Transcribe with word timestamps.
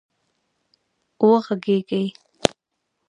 وږغېږئ 1.27 2.03